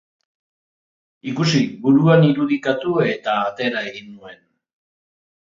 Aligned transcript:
Ikusi, 1.31 1.61
buruan 1.83 2.25
irudikatu 2.31 2.95
eta 3.11 3.37
atera 3.51 3.85
egin 3.93 4.11
nuen. 4.17 4.43